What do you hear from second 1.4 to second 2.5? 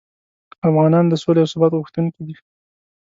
او ثبات غوښتونکي دي.